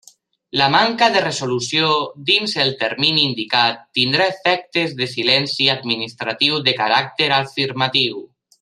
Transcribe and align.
La 0.59 0.67
manca 0.75 1.09
de 1.15 1.19
resolució 1.25 1.89
dins 2.29 2.55
el 2.63 2.71
termini 2.79 3.25
indicat 3.27 3.83
tindrà 3.99 4.27
efectes 4.33 4.97
de 5.03 5.09
silenci 5.13 5.69
administratiu 5.77 6.59
de 6.71 6.75
caràcter 6.83 7.31
afirmatiu. 7.43 8.23